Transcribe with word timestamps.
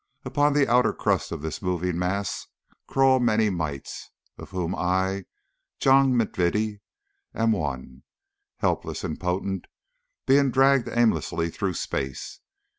Upon 0.25 0.53
the 0.53 0.67
outer 0.67 0.93
crust 0.93 1.31
of 1.31 1.43
this 1.43 1.61
moving 1.61 1.99
mass 1.99 2.47
crawl 2.87 3.19
many 3.19 3.51
mites, 3.51 4.09
of 4.35 4.49
whom 4.49 4.73
I, 4.73 5.25
John 5.79 6.17
M'Vittie, 6.17 6.81
am 7.35 7.51
one, 7.51 8.01
helpless, 8.57 9.03
impotent, 9.03 9.67
being 10.25 10.49
dragged 10.49 10.89
aimlessly 10.91 11.51
through 11.51 11.75
space. 11.75 12.39